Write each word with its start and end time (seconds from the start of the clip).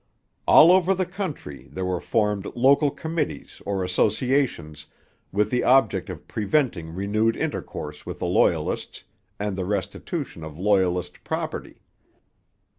All 0.47 0.71
over 0.71 0.95
the 0.95 1.05
country 1.05 1.67
there 1.71 1.85
were 1.85 2.01
formed 2.01 2.47
local 2.55 2.89
committees 2.89 3.61
or 3.67 3.83
associations 3.83 4.87
with 5.31 5.51
the 5.51 5.63
object 5.63 6.09
of 6.09 6.27
preventing 6.27 6.95
renewed 6.95 7.35
intercourse 7.35 8.03
with 8.03 8.17
the 8.17 8.25
Loyalists 8.25 9.03
and 9.39 9.55
the 9.55 9.65
restitution 9.65 10.43
of 10.43 10.57
Loyalist 10.57 11.23
property. 11.23 11.83